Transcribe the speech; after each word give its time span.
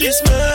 Petit 0.00 0.06
éclair, 0.06 0.16
je 0.16 0.32
ferai 0.32 0.40
belle 0.40 0.49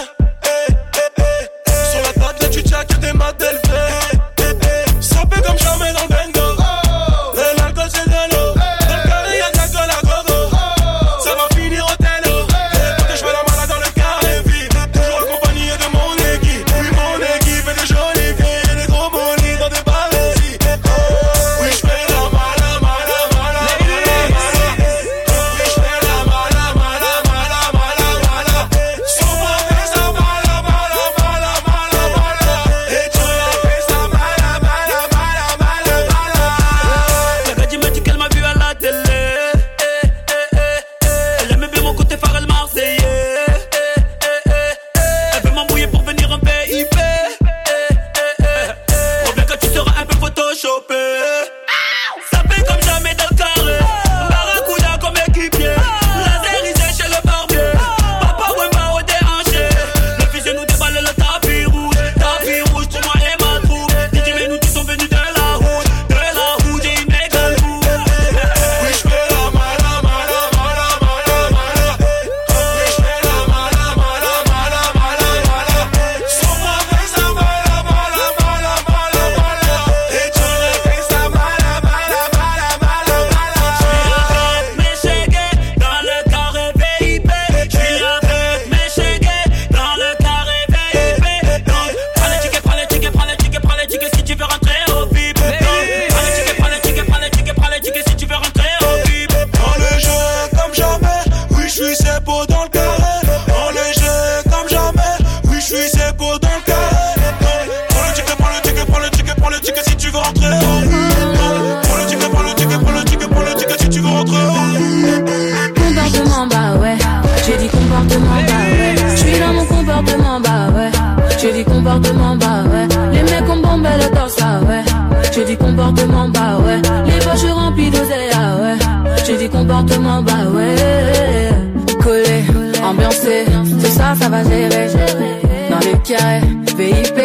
VIP, 136.07 137.19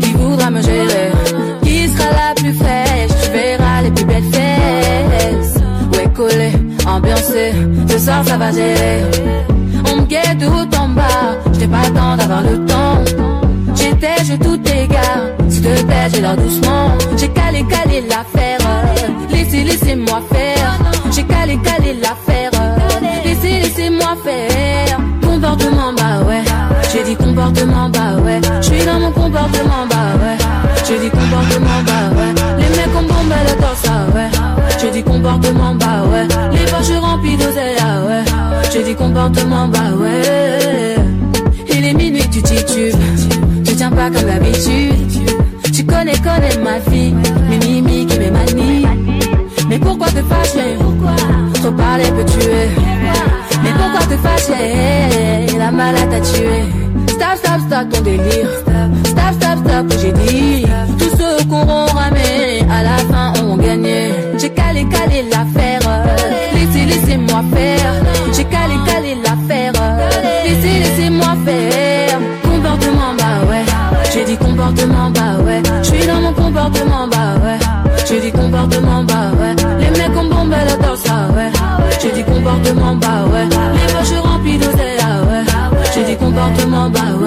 qui 0.00 0.12
voudra 0.12 0.50
me 0.50 0.62
gérer? 0.62 1.10
Qui 1.64 1.88
sera 1.88 2.10
la 2.12 2.34
plus 2.36 2.52
fraîche? 2.54 3.10
Tu 3.24 3.30
verras 3.32 3.82
les 3.82 3.90
plus 3.90 4.04
belles 4.04 4.30
fesses. 4.30 5.56
Ouais, 5.92 6.08
collé, 6.14 6.52
ambiancé, 6.86 7.52
ce 7.88 7.98
soir 7.98 8.22
ça 8.24 8.38
va 8.38 8.52
gérer. 8.52 9.02
On 9.92 10.02
me 10.02 10.06
guette 10.06 10.38
tout 10.38 10.78
en 10.78 10.88
bas, 10.90 11.38
j'étais 11.52 11.66
pas 11.66 11.88
le 11.88 11.92
temps 11.92 12.16
d'avoir 12.16 12.42
le 12.42 12.64
temps. 12.66 12.98
J'étais, 13.74 14.24
j'ai 14.24 14.38
tout 14.38 14.60
égard, 14.68 15.22
s'il 15.48 15.62
te 15.62 15.82
plaît, 15.82 16.08
j'ai 16.14 16.20
l'air 16.20 16.36
doucement. 16.36 16.96
J'ai 17.16 17.28
calé, 17.28 17.64
calé 17.68 18.02
l'affaire, 18.08 18.60
laissez, 19.32 19.64
laissez-moi 19.64 20.22
faire. 20.32 20.59
J'ai 27.00 27.06
dit 27.06 27.16
comportement, 27.16 27.88
bah 27.88 28.22
ouais. 28.22 28.40
J'suis 28.60 28.84
dans 28.84 29.00
mon 29.00 29.10
comportement, 29.10 29.86
bah 29.88 30.18
ouais. 30.20 30.36
J'ai 30.86 30.98
dit 30.98 31.08
comportement, 31.08 31.80
bah 31.86 32.14
ouais. 32.14 32.34
Les 32.58 32.76
mecs 32.76 32.94
ont 32.94 33.00
bombé 33.00 33.36
le 33.48 33.58
torse, 33.58 33.84
ah 33.88 34.04
ouais. 34.14 34.28
J'ai 34.78 34.90
dit 34.90 35.02
comportement, 35.02 35.74
bah 35.76 36.02
ouais. 36.12 36.28
Les 36.52 36.70
poches 36.70 37.00
remplies 37.00 37.38
d'oseille, 37.38 37.76
ah 37.80 38.04
ouais. 38.06 38.22
J'ai 38.70 38.82
dit 38.82 38.94
comportement, 38.94 39.66
bah 39.68 39.78
ouais. 39.98 40.96
Il 41.72 41.86
est 41.86 41.94
minuit, 41.94 42.28
tu 42.30 42.42
titubes. 42.42 42.94
Tu 43.64 43.74
tiens 43.76 43.90
pas 43.90 44.10
comme 44.10 44.28
d'habitude. 44.28 45.24
Tu 45.72 45.86
connais, 45.86 46.18
connais 46.18 46.62
ma 46.62 46.80
vie. 46.90 47.14
Mes 47.48 47.66
mimiques 47.66 48.14
et 48.14 48.18
mes 48.18 48.30
manies. 48.30 48.86
Mais 49.70 49.78
pourquoi 49.78 50.08
te 50.08 50.22
fâcher? 50.22 50.76
Trop 51.54 51.72
parler 51.72 52.04
peut 52.14 52.26
tuer. 52.26 52.68
Mais 53.62 53.70
pourquoi 53.70 54.00
te 54.00 54.20
fâcher? 54.20 55.56
La 55.56 55.70
malade 55.70 56.10
t'a 56.10 56.20
tué. 56.20 56.89
Ton 57.88 58.02
délire. 58.02 58.50
Stop, 59.04 59.32
stop, 59.40 59.58
stop, 59.64 60.00
j'ai 60.02 60.12
dit. 60.12 60.66
Tous 60.98 61.16
ceux 61.16 61.44
qu'auront 61.48 61.86
ramé, 61.86 62.60
à 62.70 62.82
la 62.82 62.98
fin 63.10 63.32
ont 63.42 63.56
gagné. 63.56 64.12
J'ai 64.38 64.50
calé, 64.50 64.84
calé 64.84 65.24
l'affaire. 65.30 65.80
Laissez, 66.52 66.84
laissez-moi 66.84 67.42
faire. 67.54 67.94
J'ai 68.36 68.44
calé, 68.44 68.74
calé 68.84 69.16
l'affaire. 69.24 69.72
Laissez, 70.44 70.78
laissez-moi 70.80 71.34
faire. 71.46 72.18
Comportement, 72.42 73.14
bah 73.16 73.48
ouais. 73.48 73.64
J'ai 74.12 74.24
dit 74.24 74.36
comportement, 74.36 75.10
bah 75.10 75.42
ouais. 75.46 75.62
J'suis 75.82 76.06
dans 76.06 76.20
mon 76.20 76.32
comportement, 76.34 77.08
bah 77.08 77.40
ouais. 77.42 77.58
J'ai 78.06 78.20
dit 78.20 78.32
comportement, 78.32 79.04
bah 79.04 79.32
ouais. 79.40 79.56
Les 79.80 79.90
mecs 79.98 80.18
ont 80.18 80.28
bombé 80.28 80.56
le 80.68 80.84
torse, 80.84 81.04
ouais. 81.34 81.50
J'ai 82.02 82.12
dit 82.12 82.24
comportement, 82.24 82.94
bah 82.96 83.24
ouais. 83.32 83.44
Les 83.46 83.92
poches 83.94 84.20
remplies 84.22 84.58
d'oseille, 84.58 84.98
ah 85.00 85.22
ouais. 85.22 85.44
J'ai 85.94 86.04
dit 86.04 86.16
comportement, 86.16 86.90
bah 86.90 87.00
ouais. 87.00 87.19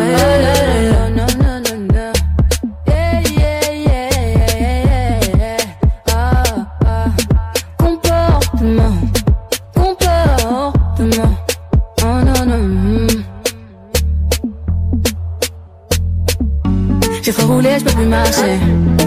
J'ai 17.23 17.31
trop 17.31 17.47
roulé, 17.47 17.79
je 17.79 17.85
peux 17.85 17.93
plus 17.93 18.05
marcher. 18.05 18.59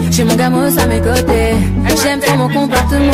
J'ai 0.09 0.23
mon 0.23 0.33
gamos 0.35 0.79
à 0.79 0.85
mes 0.87 0.99
côtés. 0.99 1.53
J'aime 2.01 2.19
trop 2.19 2.35
mon 2.35 2.49
comportement. 2.49 3.11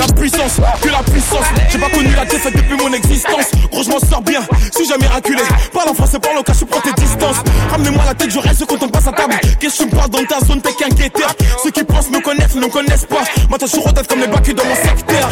La 0.00 0.12
puissance, 0.14 0.60
que 0.82 0.88
la 0.88 1.02
puissance. 1.04 1.46
J'ai 1.70 1.78
pas 1.78 1.88
connu 1.90 2.08
la 2.12 2.24
défaite 2.24 2.56
depuis 2.56 2.76
mon 2.76 2.92
existence. 2.92 3.52
Gros, 3.70 3.84
je 3.84 3.88
m'en 3.88 4.00
sors 4.00 4.22
bien, 4.22 4.40
suis 4.74 4.84
jamais 4.88 5.06
miraculé. 5.06 5.42
Parle 5.72 5.90
en 5.90 5.94
français, 5.94 6.18
parle 6.18 6.38
au 6.38 6.42
cas, 6.42 6.54
je 6.58 6.64
prends 6.64 6.80
tes 6.80 7.00
distances. 7.00 7.36
Ramenez-moi 7.70 8.02
la 8.04 8.14
tête, 8.14 8.30
je 8.32 8.40
reste 8.40 8.66
content, 8.66 8.88
passe 8.88 9.06
à 9.06 9.12
table. 9.12 9.34
Qu'est-ce 9.60 9.78
que 9.78 9.84
tu 9.84 9.90
me 9.90 9.96
parles 9.96 10.10
dans 10.10 10.24
ta 10.24 10.44
zone, 10.44 10.60
t'es 10.60 10.72
qu'un 10.72 10.88
guetteur? 10.88 11.32
Ceux 11.62 11.70
qui 11.70 11.84
pensent 11.84 12.10
me 12.10 12.20
connaissent, 12.20 12.56
ne 12.56 12.66
connaissent 12.66 13.06
pas. 13.06 13.22
T'as 13.48 13.68
toujours 13.68 13.94
tête 13.94 14.08
comme 14.08 14.20
les 14.20 14.26
bacs 14.26 14.52
dans 14.52 14.64
mon 14.64 14.74
secteur. 14.74 15.28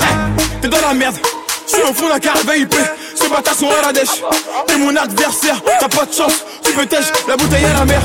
T'es 0.63 0.69
dans 0.69 0.81
la 0.81 0.95
merde. 0.95 1.17
Je 1.67 1.73
suis 1.73 1.83
au 1.83 1.95
fond 1.95 2.09
d'un 2.09 2.19
carré 2.19 2.41
VIP, 2.55 2.75
ce 3.15 3.29
bâtard 3.29 3.55
sont 3.55 3.69
à 3.71 3.87
la 3.87 3.93
dèche. 3.93 4.23
T'es 4.67 4.77
mon 4.77 4.95
adversaire, 4.95 5.61
t'as 5.81 5.89
pas 5.89 6.05
de 6.05 6.13
chance. 6.13 6.45
Tu 6.63 6.73
peux 6.73 6.87
tèche, 6.87 7.07
la 7.27 7.37
bouteille 7.37 7.65
à 7.65 7.79
la 7.79 7.85
mer. 7.85 8.01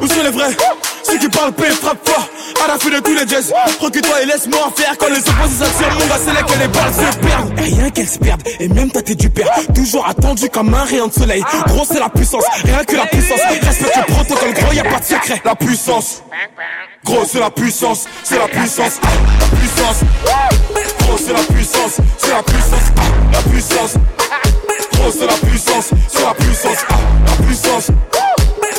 Où 0.00 0.06
sont 0.06 0.22
les 0.22 0.30
vrais? 0.30 0.56
Ceux 1.02 1.18
qui 1.18 1.28
parlent 1.28 1.52
paix, 1.52 1.70
frappe 1.70 2.08
fort. 2.08 2.26
À 2.64 2.68
la 2.68 2.78
fin 2.78 2.90
de 2.90 3.00
tous 3.00 3.12
les 3.12 3.26
jazz 3.26 3.52
Recule-toi 3.80 4.22
et 4.22 4.26
laisse-moi 4.26 4.72
faire. 4.76 4.96
Quand 4.98 5.08
les 5.08 5.18
opposés 5.18 5.64
s'attirent, 5.64 5.94
mon 5.98 6.06
gars 6.06 6.20
c'est 6.24 6.32
là 6.32 6.42
que 6.42 6.58
les 6.58 6.68
balles 6.68 6.92
se 6.94 7.18
perdent. 7.18 7.58
Rien 7.58 7.90
qu'elles 7.90 8.08
se 8.08 8.18
perdent, 8.18 8.42
et 8.60 8.68
même 8.68 8.90
ta 8.90 9.02
tête 9.02 9.18
du 9.18 9.28
père. 9.28 9.48
Toujours 9.74 10.06
attendu 10.06 10.48
comme 10.48 10.72
un 10.72 10.84
rayon 10.84 11.08
de 11.08 11.12
soleil. 11.12 11.42
Gros 11.66 11.84
c'est 11.86 11.98
la 11.98 12.08
puissance, 12.08 12.44
rien 12.64 12.84
que 12.84 12.96
la 12.96 13.06
puissance. 13.06 13.40
Respecte 13.62 13.96
le 13.96 14.14
protocole, 14.14 14.41
y 14.76 14.80
a 14.80 14.84
pas 14.84 15.00
de 15.00 15.04
secret. 15.04 15.40
La 15.44 15.54
puissance. 15.54 16.22
Gros, 17.04 17.24
c'est 17.24 17.40
la 17.40 17.50
puissance. 17.50 18.06
C'est 18.22 18.38
la 18.38 18.48
puissance. 18.48 19.00
La 19.02 19.56
puissance. 19.56 20.00
Gros, 21.00 21.18
c'est 21.18 21.32
la 21.32 21.42
puissance. 21.54 21.96
C'est 22.18 22.30
la 22.30 22.42
puissance. 22.42 22.92
La 23.32 23.38
puissance. 23.50 23.94
Gros, 24.92 25.10
c'est 25.10 25.26
la 25.26 25.34
puissance. 25.34 25.90
C'est 26.08 26.24
la 26.24 26.34
puissance. 26.34 26.78
La 27.26 27.44
puissance. 27.44 27.90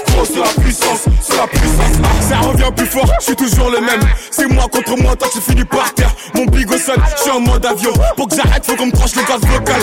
Gros, 0.08 0.26
c'est 0.26 0.40
la 0.40 0.64
puissance. 0.64 1.06
C'est 1.22 1.38
la 1.38 1.48
puissance. 1.48 2.28
Ça 2.30 2.38
revient 2.38 2.72
plus 2.76 2.86
fort. 2.86 3.10
Je 3.20 3.26
suis 3.26 3.36
toujours 3.36 3.70
le 3.70 3.82
même. 3.82 4.02
C'est 4.32 4.48
moi 4.48 4.66
contre 4.72 4.98
moi. 4.98 5.16
Toi, 5.16 5.28
tu 5.32 5.42
finis 5.42 5.66
par 5.66 5.94
terre. 5.94 6.16
Mon 6.36 6.46
bigot 6.46 6.78
seul. 6.78 6.98
Je 7.18 7.22
suis 7.24 7.32
en 7.32 7.40
mode 7.40 7.66
avion. 7.66 7.94
Pour 8.16 8.28
que 8.28 8.36
j'arrête, 8.36 8.66
faut 8.66 8.76
qu'on 8.76 8.88
me 8.88 8.92
tranche 8.92 9.16
le 9.16 9.24
gaz 9.24 9.42
vocal. 9.42 9.82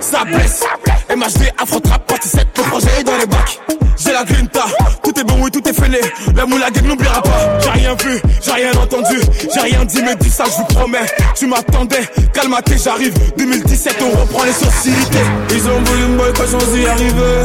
Ça 0.00 0.24
blesse. 0.24 0.64
MHD, 1.10 1.52
Afro 1.58 1.80
Trap, 1.80 2.06
partie 2.06 2.28
7, 2.28 2.46
le 2.56 2.62
projet 2.62 3.00
est 3.00 3.04
dans 3.04 3.16
les 3.16 3.26
bacs. 3.26 3.58
J'ai 3.96 4.12
la 4.12 4.24
grinta, 4.24 4.64
tout 5.02 5.18
est 5.18 5.24
bon, 5.24 5.34
oui, 5.42 5.50
tout 5.50 5.68
est 5.68 5.72
fêlé. 5.72 6.00
La 6.36 6.46
moula 6.46 6.68
n'oubliera 6.84 7.20
pas. 7.20 7.58
J'ai 7.60 7.70
rien 7.70 7.96
vu, 7.96 8.20
j'ai 8.40 8.52
rien 8.52 8.72
entendu, 8.80 9.18
j'ai 9.52 9.60
rien 9.60 9.84
dit, 9.84 10.02
mais 10.02 10.14
dis 10.16 10.30
ça, 10.30 10.44
je 10.44 10.56
vous 10.58 10.64
promets. 10.66 11.06
Tu 11.34 11.48
m'attendais, 11.48 12.08
calme-toi, 12.32 12.76
j'arrive. 12.82 13.12
2017, 13.36 13.96
on 14.02 14.20
reprend 14.20 14.44
les 14.44 14.52
sociétés. 14.52 15.26
Ils 15.50 15.68
ont 15.68 15.82
voulu 15.84 16.02
me 16.04 16.16
boy, 16.16 16.32
pas 16.32 16.46
chance 16.46 16.68
d'y 16.72 16.86
arriver. 16.86 17.44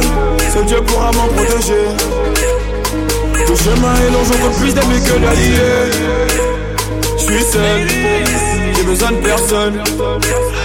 Seul 0.52 0.64
Dieu 0.66 0.80
pourra 0.82 1.10
m'en 1.12 1.26
protéger. 1.26 1.88
Le 3.48 3.56
chemin 3.56 3.94
est 3.96 4.10
long, 4.12 4.24
j'en 4.24 4.60
plus 4.60 4.74
d'amis 4.74 5.02
que 5.02 5.18
d'alliés. 5.18 6.45
Besoin 8.86 9.10
de 9.10 9.16
personne. 9.16 9.82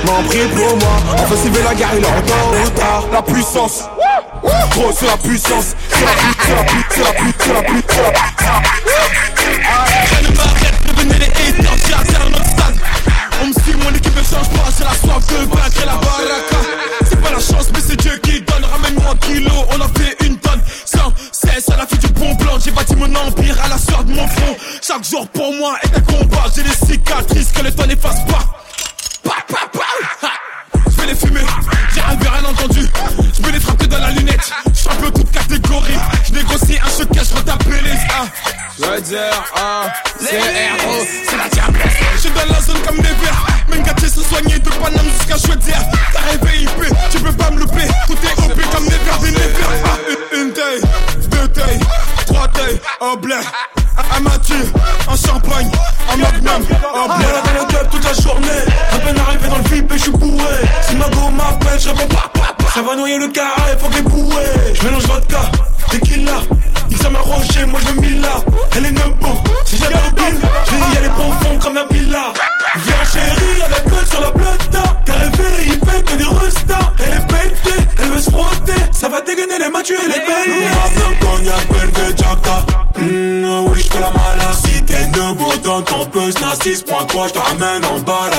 M'en 0.06 0.24
prie 0.24 0.48
pour 0.56 0.78
moi, 0.78 0.96
enfin 1.14 1.36
s'il 1.36 1.52
la 1.64 1.74
guerre, 1.74 1.90
il 1.98 2.04
est 2.04 2.08
encore 2.08 2.54
ou 2.64 2.70
tard. 2.70 3.04
La 3.12 3.22
puissance, 3.22 3.84
gros, 4.72 4.92
c'est 4.94 5.08
la 5.08 5.18
puissance. 5.18 5.76
C'est 5.90 6.06
la 6.06 6.12
pute, 6.12 6.38
c'est 6.42 6.56
la 6.56 6.64
pute, 6.64 7.36
c'est 7.40 7.54
la 7.54 7.62
pute, 7.64 7.86
c'est 7.90 8.02
la 8.04 8.12
la. 8.12 8.22
Rien 10.10 10.30
ne 10.30 10.36
m'arrête, 10.38 10.78
devenez 10.88 11.20
les 11.20 11.26
haters, 11.26 11.78
j'ai 12.06 12.30
notre 12.30 12.46
stade. 12.46 12.78
On 13.42 13.48
me 13.48 13.84
mon 13.84 13.90
équipe 13.96 14.16
ne 14.16 14.24
change 14.24 14.50
pas, 14.50 14.70
j'ai 14.78 14.84
la 14.84 14.92
soif 14.92 15.28
de 15.28 15.38
vaincre 15.38 15.86
la 15.86 15.96
baraka. 15.96 16.60
C'est 17.10 17.22
pas 17.22 17.32
la 17.32 17.40
chance, 17.40 17.68
mais 17.74 17.82
c'est 17.86 18.00
Dieu 18.00 18.18
qui 18.24 18.42
donne. 18.42 18.66
Ramène-moi 18.72 19.12
un 19.12 19.18
kilo, 19.18 19.54
on 19.72 19.82
a 19.82 19.88
fait 19.98 20.01
j'ai 22.72 22.76
bâti 22.76 22.96
mon 22.96 23.16
empire 23.16 23.56
à 23.64 23.68
la 23.68 23.78
sueur 23.78 24.04
de 24.04 24.14
mon 24.14 24.28
front. 24.28 24.56
Chaque 24.82 25.04
jour 25.04 25.28
pour 25.30 25.54
moi 25.56 25.76
est 25.84 25.98
un 25.98 26.02
combat, 26.02 26.46
j'ai 26.56 26.64
des 26.64 26.70
cicatrices 26.70 27.52
que 27.52 27.64
le 27.64 27.72
temps 27.72 27.86
n'efface 27.86 28.24
pas. 28.26 28.46
Pa, 29.24 29.36
pa, 29.48 29.68
pa. 29.72 30.28
Ha. 30.28 30.30
Je 30.90 31.02
vais 31.02 31.08
les 31.08 31.16
fumer, 31.16 31.42
j'ai 31.94 32.02
rien 32.02 32.16
vu, 32.16 32.28
rien 32.28 32.50
entendu. 32.50 32.88
Je 33.36 33.42
peux 33.42 33.52
les 33.52 33.60
frapper 33.60 33.88
dans 33.88 34.00
la 34.00 34.12
lunette, 34.12 34.52
je 34.74 34.90
un 34.90 34.96
peu 34.96 35.12
toute 35.12 35.32
catégorie. 35.32 35.98
Je 36.28 36.34
négocie 36.34 36.78
un 36.80 36.90
choc, 36.90 37.10
je 37.14 37.36
retape 37.36 37.64
les. 37.66 37.92
Je 38.80 38.86
veux 38.86 39.02
dire, 39.02 39.44
ah, 39.56 39.94
c'est 40.20 40.36
héros. 40.36 41.06
C'est 41.30 41.38
la 41.38 41.50
diablesse 41.50 41.94
Je 42.16 42.20
suis 42.20 42.30
dans 42.32 42.54
la 42.54 42.62
zone 42.62 42.82
comme 42.88 42.98
des 42.98 43.14
verts 43.22 43.48
Même 43.70 43.84
gâtés 43.84 44.08
se 44.08 44.22
soigner 44.24 44.58
de 44.58 44.70
Paname 44.70 45.06
jusqu'à 45.18 45.38
Chouetière 45.38 45.51
n'a 87.02 87.08
6.3, 87.08 87.28
j'te 87.30 87.38
ramène 87.38 87.86
en 87.86 88.00
balade. 88.00 88.31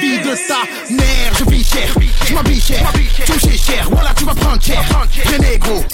Vie 0.00 0.18
de 0.18 0.34
ta 0.46 0.62
mère. 0.90 1.32
Je 1.38 1.44
vis 1.50 1.64
cher, 1.64 1.88
je 2.26 2.34
m'habille 2.34 2.60
cher. 2.60 2.92
Touché 3.26 3.56
cher, 3.56 3.88
voilà, 3.90 4.12
tu 4.14 4.24
vas 4.24 4.34
prendre 4.34 4.62
cher. 4.62 4.82
Renegro, 5.26 5.84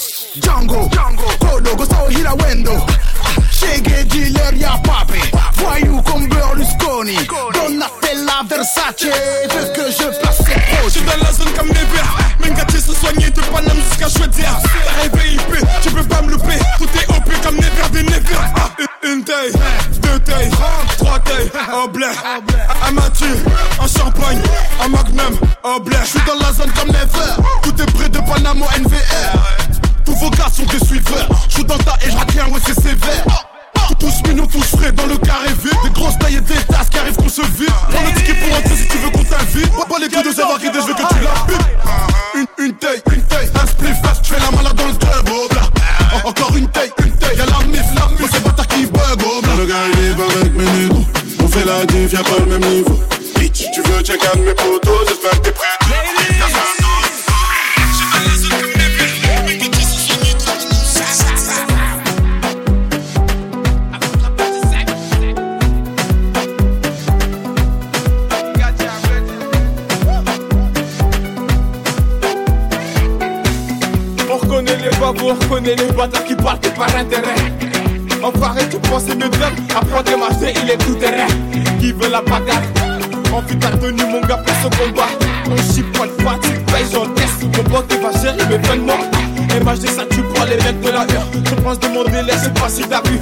Django, 0.41 0.89
Kodo, 1.41 1.77
Gosto, 1.77 2.11
Hirawendo. 2.11 2.73
Shege, 3.51 4.07
dealer, 4.07 4.55
y'a 4.57 4.81
papé. 4.83 5.21
Voyou 5.55 6.03
comme 6.03 6.29
Berlusconi. 6.29 7.17
Donatella, 7.53 8.43
Versace. 8.49 9.05
Veut 9.05 9.73
que 9.75 9.91
je 9.91 10.19
place 10.21 10.39
ses 10.39 10.85
Je 10.85 10.91
suis 10.91 11.03
dans 11.03 11.25
la 11.25 11.33
zone 11.33 11.53
comme 11.57 11.69
Même 12.41 12.55
gâtés 12.55 12.81
se 12.81 12.93
soigner 12.95 13.31
de 13.31 13.41
Paname 13.41 13.79
jusqu'à 13.89 14.07
rêvé 15.01 15.35
IP, 15.35 15.67
tu 15.83 15.91
peux 15.91 16.05
pas 16.05 16.23
me 16.23 16.31
louper 16.31 16.59
Tout 16.79 16.85
est 16.85 17.17
OP 17.17 17.43
comme 17.43 17.57
des 17.57 17.63
verres, 17.63 17.91
des 17.91 18.03
nevers 18.03 18.53
ah, 18.57 18.71
une 19.03 19.23
taille, 19.25 19.53
au 21.75 21.89
blé 21.89 22.07
Un 22.87 22.93
Mathieu, 22.93 23.37
un 23.81 23.87
champagne, 23.87 24.41
un 24.83 24.89
magnum, 24.89 25.39
au 25.63 25.81
blé 25.81 25.97
Je 26.03 26.11
suis 26.11 26.21
dans 26.27 26.35
la 26.35 26.53
zone 26.53 26.71
comme 26.73 26.89
never. 26.89 27.43
Tout 27.63 27.83
est 27.83 27.93
près 27.93 28.09
de 28.09 28.19
Paname 28.19 28.63
au 28.63 28.81
NVR 28.81 30.05
Tous 30.05 30.15
vos 30.15 30.31
gars 30.31 30.49
sont 30.53 30.65
des 30.65 30.85
suiveurs. 30.85 31.29
Je 31.49 31.55
suis 31.55 31.65
dans 31.65 31.79
ta 31.79 31.97
et 32.05 32.11
je 32.11 32.17
rate 32.17 32.31
rien, 32.31 32.47
ouais 32.47 32.61
c'est 32.65 32.81
sévère. 32.81 33.25
Tous 33.99 34.23
mignons, 34.29 34.47
tous 34.47 34.65
frais 34.77 34.93
dans 34.93 35.07
le 35.07 35.17
carré 35.19 35.49
vide. 35.63 35.77
Des 35.83 35.91
grosses 35.91 36.19
tailles 36.19 36.37
et 36.37 36.41
des 36.41 36.55
tasses 36.55 36.89
qui 36.91 36.99
arrivent 36.99 37.17
qu'on 37.17 37.29
se 37.29 37.43
vide. 37.43 37.71
Prends 37.91 38.03
le 38.03 38.13
ticket 38.15 38.35
pour 38.35 38.57
entrer 38.59 38.77
si 38.77 38.89
tu 38.89 38.99
veux 38.99 39.11
qu'on 39.11 39.25
t'invite. 39.25 39.71
Pas 39.71 39.99
les 40.01 40.09
coups 40.09 40.29
de 40.29 40.35
savoir 40.35 40.59
qui 40.59 40.67
je 40.67 40.71
que 40.71 41.15
tu 41.15 41.25
la 41.25 42.41
Une, 42.41 42.67
une 42.67 42.75
taille, 42.75 43.03
une 43.13 43.23
taille, 43.25 43.51
un 43.55 43.67
spliff. 43.67 43.97
Je 44.23 44.35
fais 44.35 44.41
la 44.41 44.51
malade 44.51 44.75
dans 44.75 44.87
le 44.87 45.04
pas 52.23 52.39
le 52.39 52.47
même 52.47 52.71
niveau. 52.71 53.01
Bitch, 53.39 53.65
tu 53.73 53.83
veux 53.83 54.01
check 54.03 54.21
un 54.33 54.39
de 54.39 54.45
mes 54.45 54.55
potos 54.55 55.09
J'espère 55.09 55.31
que 55.33 55.37
t'es 55.39 55.53
prêt. 55.53 55.65
On 74.31 74.37
reconnaît 74.37 74.77
les 74.77 74.91
babous, 74.99 75.31
on 75.31 75.35
reconnaît 75.35 75.75
les 75.75 75.93
bâtards 75.93 76.25
qui 76.25 76.35
partent 76.37 76.63
que 76.63 76.77
par 76.77 76.95
intérêt. 76.97 77.35
Enfoiré, 78.23 78.69
tu 78.69 78.79
penses 78.79 79.07
mieux 79.09 79.29
de 79.29 79.77
Apprends 79.77 80.03
des 80.03 80.17
marchés, 80.17 80.55
il 80.63 80.71
est 80.71 80.79
tout 80.79 80.95
terrain 80.95 81.27
Qui 81.85 81.93
veut 81.93 82.11
la 82.11 82.23
bagarre. 82.23 82.63
Envie 83.31 83.59
ta 83.59 83.69
tenue, 83.69 84.07
mon 84.11 84.23
gars, 84.23 84.39
pour 84.39 84.57
ce 84.57 84.69
combat. 84.75 85.07
On 85.45 85.99
pas 85.99 86.07
de 86.07 86.13
pas, 86.25 86.39
tu 86.41 86.49
payes, 86.73 86.87
j'encaisse 86.91 87.43
Mon 87.43 87.63
pote 87.65 87.93
va 87.93 88.21
gérer 88.23 88.39
mes 88.49 88.79
moi 88.79 88.95
MHD, 89.61 89.89
ça 89.89 90.05
tu 90.11 90.23
prends 90.23 90.47
les 90.47 90.57
mecs 90.57 90.81
de 90.81 90.89
la 90.89 91.01
heure. 91.01 91.27
Je 91.35 91.55
pense 91.57 91.79
de 91.79 91.89
mon 91.89 92.05
délai, 92.05 92.33
je 92.33 92.45
sais 92.45 92.51
pas 92.53 92.71
si 92.71 92.85
t'as 92.85 93.03
vu 93.03 93.21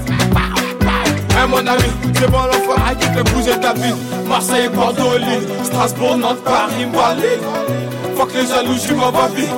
Hein 1.37 1.49
mon 1.49 1.57
ami, 1.57 1.91
c'est 2.15 2.31
bon 2.31 2.39
l'enfoiré 2.39 2.95
qui 3.01 3.07
fait 3.09 3.35
bouger 3.35 3.59
ta 3.61 3.73
vie. 3.73 3.95
Marseille, 4.29 4.69
Bordeaux, 4.73 5.19
Lille 5.19 5.49
Strasbourg, 5.65 6.17
Nantes, 6.19 6.45
Paris, 6.45 6.87
Malais 6.87 7.41
Fuck 8.17 8.33
les 8.33 8.47
jaloux, 8.47 8.77
j'suis 8.77 8.95
ma 8.95 9.11
vie. 9.35 9.49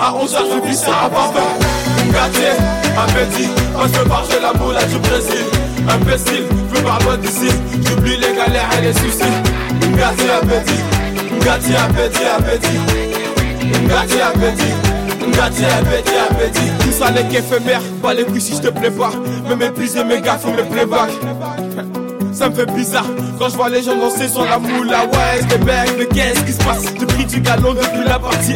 À 0.00 0.10
11h, 0.10 0.38
je 0.54 0.66
vis 0.66 0.78
ça 0.78 1.04
à 1.04 1.08
Baba. 1.10 1.42
Gâté, 2.14 2.48
appétit 2.96 3.50
Quand 3.74 3.88
je 3.92 4.08
marche 4.08 4.28
la 4.40 4.58
moula 4.58 4.82
du 4.84 4.96
Brésil 5.00 5.63
Imbécile, 5.88 6.44
je 6.74 6.80
pars 6.82 6.98
loin 7.02 7.16
d'ici 7.18 7.48
J'oublie 7.86 8.16
les 8.16 8.34
galères 8.36 8.70
et 8.78 8.82
les 8.82 8.92
soucis. 8.92 9.34
Gâté, 9.96 10.30
appétit 10.30 10.82
Gâté, 11.44 11.76
appétit, 11.76 12.24
appétit. 12.24 12.80
Gâté, 13.88 14.20
appétit 14.22 14.74
Gâté, 15.32 15.64
appétit, 15.64 16.12
appétit. 16.30 16.70
Tout 16.80 16.92
ça 16.92 17.10
n'est 17.10 17.26
qu'éphémère 17.28 17.80
Pas 18.02 18.14
les 18.14 18.24
couilles 18.24 18.40
si 18.40 18.54
je 18.56 18.62
te 18.62 18.68
plais 18.68 18.90
pas. 18.90 19.12
Me 19.48 19.54
mes 20.04 20.20
gars, 20.20 20.38
faut 20.38 20.50
me 20.50 20.62
playback 20.62 21.10
ça 22.34 22.48
me 22.48 22.54
fait 22.54 22.66
bizarre 22.72 23.06
quand 23.38 23.48
je 23.48 23.56
vois 23.56 23.68
les 23.68 23.82
gens 23.82 23.96
danser 23.96 24.28
sur 24.28 24.44
la 24.44 24.58
moula. 24.58 25.04
Ouais, 25.04 25.40
c'est 25.48 25.64
mecs, 25.64 25.96
mais 25.98 26.06
qu'est-ce 26.06 26.40
qui 26.44 26.52
se 26.52 26.58
passe? 26.58 26.84
J'ai 26.98 27.06
pris 27.06 27.24
du 27.24 27.40
galon 27.40 27.74
depuis 27.74 28.04
la 28.06 28.18
partie 28.18 28.52
1. 28.52 28.54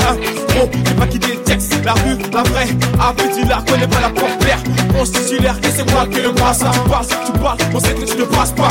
Bon, 0.55 0.71
j'ai 0.73 0.95
pas 0.95 1.07
quitté 1.07 1.33
le 1.35 1.43
texte, 1.43 1.73
la 1.85 1.93
rue, 1.93 2.19
la 2.33 2.43
vraie. 2.43 2.69
Un 3.01 3.15
petit 3.15 3.47
la 3.49 3.63
connais 3.67 3.87
pas 3.87 4.01
la 4.01 4.11
porte-père. 4.11 4.59
Mon 4.95 5.05
titulaire, 5.05 5.61
que 5.61 5.69
c'est 5.69 5.91
moi 5.93 6.07
qui 6.11 6.21
le 6.21 6.33
passe. 6.33 6.59
Tu 6.59 6.91
parles, 6.91 7.07
tu 7.27 7.33
parles, 7.41 7.59
on 7.75 7.81
sait 7.81 7.95
que 7.95 8.05
tu 8.05 8.17
ne 8.19 8.25
passes 8.25 8.53
pas. 8.53 8.69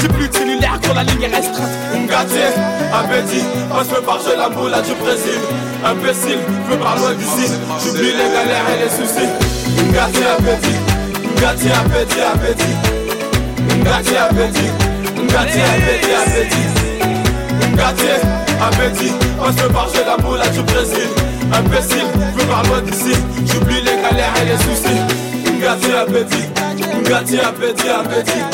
J'ai 0.00 0.08
plus 0.08 0.28
de 0.28 0.34
cellulaire 0.34 0.78
quand 0.82 0.94
la 0.94 1.02
ligne 1.04 1.22
est 1.22 1.34
restreinte. 1.34 1.68
Ngati, 1.94 2.38
appétit, 2.92 3.44
moi 3.68 3.82
je 3.88 3.94
veux 3.94 4.02
parler 4.02 4.36
la 4.36 4.48
moula 4.48 4.80
du 4.80 4.94
Brésil. 4.94 5.40
Imbécile, 5.84 6.38
je 6.66 6.72
veux 6.72 6.78
par 6.78 6.96
loin 6.98 7.12
d'ici. 7.14 7.52
J'oublie 7.84 8.12
les 8.12 8.30
galères 8.32 8.64
et 8.74 8.84
les 8.84 8.90
soucis. 8.90 9.28
Ngati, 9.92 10.24
appétit, 10.24 10.78
Ngati, 11.36 11.68
appétit, 11.70 12.20
appétit. 12.20 12.99
Ngati, 13.80 14.16
appétit, 14.16 14.70
Ngati, 15.16 15.58
appétit, 15.72 16.14
appétit. 16.22 16.68
Ngati, 17.74 18.06
appétit, 18.60 19.12
je 19.56 19.62
veux 19.62 19.68
parler 19.70 20.00
la 20.06 20.16
moula 20.22 20.46
du 20.48 20.62
Brésil. 20.62 21.08
Imbécile, 21.52 22.06
veux 22.36 22.46
par 22.46 22.62
loin 22.64 22.80
d'ici. 22.82 23.12
J'oublie 23.46 23.80
les 23.80 23.96
galères 24.02 24.34
et 24.42 24.46
les 24.46 24.56
soucis. 24.58 25.00
Ngati, 25.58 25.92
appétit, 25.92 26.46
Ngati, 27.08 27.38
appétit, 27.40 27.88
appétit. 27.88 28.44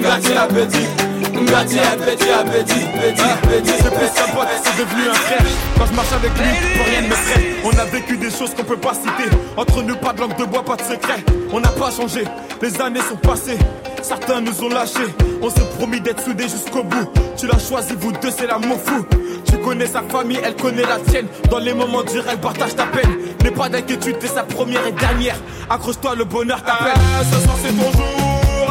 Ngati 0.00 0.32
appétit 0.32 1.09
Ngati 1.40 1.78
appétit, 1.78 2.30
appétit, 2.30 2.84
appétit, 2.84 3.22
appétit 3.22 3.72
C'est 3.78 3.94
plus 3.94 4.22
un 4.22 4.34
pote, 4.34 4.48
c'est 4.62 4.76
devenu 4.78 5.08
un 5.08 5.14
frère. 5.14 5.44
Quand 5.78 5.86
je 5.86 5.94
marche 5.94 6.12
avec 6.12 6.30
lui, 6.38 6.84
rien 6.90 7.00
ne 7.02 7.08
me 7.08 7.14
freine 7.14 7.44
On 7.64 7.70
a 7.78 7.84
vécu 7.86 8.16
des 8.16 8.30
choses 8.30 8.54
qu'on 8.54 8.64
peut 8.64 8.76
pas 8.76 8.94
citer. 8.94 9.34
Entre 9.56 9.82
nous, 9.82 9.96
pas 9.96 10.12
de 10.12 10.20
langue 10.20 10.36
de 10.36 10.44
bois, 10.44 10.64
pas 10.64 10.76
de 10.76 10.82
secret. 10.82 11.24
On 11.52 11.60
n'a 11.60 11.68
pas 11.70 11.90
changé, 11.90 12.24
les 12.60 12.80
années 12.80 13.00
sont 13.08 13.16
passées. 13.16 13.58
Certains 14.02 14.40
nous 14.40 14.62
ont 14.64 14.68
lâchés. 14.68 15.14
On 15.42 15.50
s'est 15.50 15.64
promis 15.78 16.00
d'être 16.00 16.22
soudés 16.22 16.48
jusqu'au 16.48 16.82
bout. 16.82 17.08
Tu 17.36 17.46
l'as 17.46 17.58
choisi, 17.58 17.94
vous 17.98 18.12
deux, 18.12 18.30
c'est 18.30 18.46
l'amour 18.46 18.78
fou. 18.84 19.04
Tu 19.44 19.56
connais 19.58 19.86
sa 19.86 20.02
famille, 20.02 20.38
elle 20.42 20.56
connaît 20.56 20.82
la 20.82 20.98
tienne. 20.98 21.26
Dans 21.50 21.58
les 21.58 21.74
moments 21.74 22.02
durs, 22.02 22.24
elle 22.30 22.38
partage 22.38 22.74
ta 22.76 22.84
peine. 22.86 23.10
N'aie 23.42 23.50
pas 23.50 23.68
d'inquiétude, 23.68 24.18
t'es 24.18 24.26
sa 24.26 24.42
première 24.42 24.86
et 24.86 24.92
dernière. 24.92 25.36
Accroche-toi, 25.68 26.14
le 26.14 26.24
bonheur 26.24 26.62
t'appelle. 26.62 26.92
Ah, 26.96 27.24
ce 27.24 27.40
soir, 27.42 27.56
c'est 27.62 27.72
ton 27.72 27.90
jour, 27.92 28.06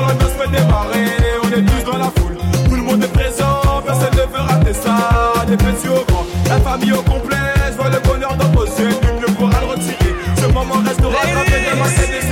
la 0.10 0.16
noce 0.16 0.34
fait 0.34 0.50
démarrer 0.50 1.06
on 1.44 1.52
est 1.52 1.62
tous 1.62 1.92
dans 1.92 1.98
la 1.98 2.12
foule. 2.18 2.38
Tout 2.68 2.76
le 2.76 2.82
monde 2.82 3.04
est 3.04 3.14
présent, 3.14 3.62
personne 3.86 4.14
ne 4.14 4.26
veut 4.34 4.42
rater 4.42 4.74
ça. 4.74 5.46
Des 5.48 5.58
petits 5.58 5.90
au 5.90 6.04
grand, 6.08 6.26
la 6.48 6.60
famille 6.60 6.94
au 6.94 7.02
complet. 7.02 7.38
Je 7.72 7.78
vois 7.78 7.90
le 7.90 8.00
bonheur 8.00 8.36
dans 8.36 8.50
vos 8.50 8.66
yeux, 8.66 8.90
nul 8.90 9.22
ne 9.22 9.34
pourra 9.34 9.60
le 9.62 9.68
retirer. 9.68 10.14
Ce 10.38 10.46
moment 10.48 10.82
restera 10.86 11.12
gravé 11.12 11.58
dans 11.70 11.84
ma 11.84 11.90
tête 11.90 12.29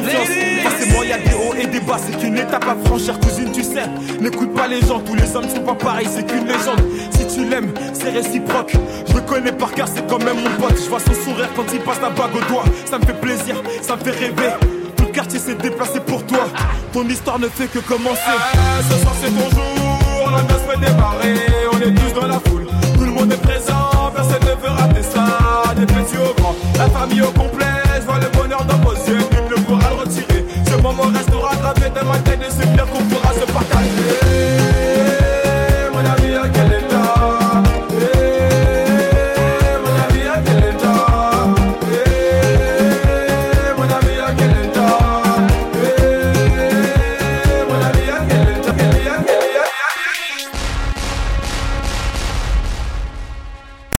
confiance. 0.00 0.28
Forcément, 0.62 1.02
y 1.02 1.12
a 1.12 1.18
des 1.18 1.34
hauts 1.34 1.54
et 1.54 1.66
des 1.66 1.80
bas. 1.80 1.96
C'est 1.98 2.18
qu'une 2.18 2.36
étape 2.36 2.64
à 2.64 2.76
franchir, 2.86 3.18
cousine, 3.20 3.50
tu 3.52 3.62
sais. 3.62 3.84
N'écoute 4.20 4.54
pas 4.54 4.66
les 4.66 4.80
gens, 4.80 5.00
tous 5.00 5.14
les 5.14 5.34
hommes 5.36 5.48
sont 5.48 5.62
pas 5.62 5.74
pareils. 5.74 6.08
C'est 6.12 6.26
qu'une 6.26 6.46
légende. 6.46 6.82
Si 7.10 7.26
tu 7.26 7.44
l'aimes, 7.48 7.72
c'est 7.92 8.10
réciproque. 8.10 8.74
Je 9.08 9.14
le 9.14 9.20
connais 9.20 9.52
par 9.52 9.72
cœur, 9.72 9.88
c'est 9.92 10.06
quand 10.08 10.18
même 10.18 10.36
mon 10.36 10.50
pote. 10.60 10.76
Je 10.82 10.88
vois 10.88 11.00
son 11.00 11.14
sourire 11.14 11.48
quand 11.56 11.66
il 11.72 11.80
passe 11.80 12.00
la 12.00 12.10
bague 12.10 12.34
au 12.34 12.52
doigt. 12.52 12.64
Ça 12.84 12.98
me 12.98 13.04
fait 13.04 13.20
plaisir, 13.20 13.56
ça 13.82 13.96
me 13.96 14.00
fait 14.00 14.10
rêver. 14.10 14.50
Tout 14.96 15.04
le 15.04 15.12
quartier 15.12 15.38
s'est 15.38 15.54
déplacé 15.54 16.00
pour 16.00 16.24
toi. 16.26 16.48
Ton 16.92 17.06
histoire 17.08 17.38
ne 17.38 17.48
fait 17.48 17.66
que 17.66 17.78
commencer. 17.78 18.20
Ah, 18.26 18.80
ce 18.88 18.98
soir, 18.98 19.14
c'est 19.20 19.30
ton 19.30 19.50
jour. 19.50 20.30
La 20.30 20.42
noce 20.42 20.62
fait 20.68 20.80
démarrer. 20.80 21.34
On 21.72 21.78
est 21.78 21.94
tous 21.94 22.20
dans 22.20 22.26
la 22.26 22.40
foule. 22.40 22.66
Tout 22.94 23.04
le 23.04 23.12
monde 23.12 23.32
est 23.32 23.42
présent. 23.42 24.12
Personne 24.14 24.42
ne 24.42 24.66
veut 24.66 24.72
rater 24.72 25.02
ça. 25.02 25.74
Des 25.76 25.86
petits 25.86 26.16
au 26.16 26.34
grand. 26.40 26.54
La 26.76 26.88
famille 26.90 27.22
au 27.22 27.30
complet, 27.30 27.66
je 28.00 28.06
vois 28.06 28.18
le 28.18 28.30